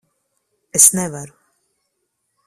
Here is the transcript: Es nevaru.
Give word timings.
Es 0.79 0.87
nevaru. 0.95 1.35